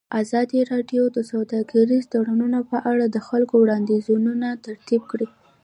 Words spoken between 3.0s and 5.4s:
د خلکو وړاندیزونه ترتیب کړي.